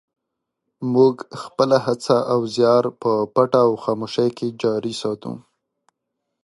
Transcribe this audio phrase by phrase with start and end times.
[0.93, 5.33] موږ خپله هڅه او زیار په پټه او خاموشۍ کې جاري ساتو.